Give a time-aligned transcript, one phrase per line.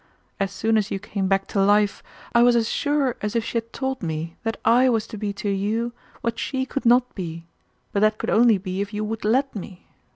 [0.39, 2.01] As soon as you came back to life,
[2.33, 5.31] I was as sure as if she had told me that I was to be
[5.33, 7.45] to you what she could not be,
[7.91, 9.85] but that could only be if you would let me.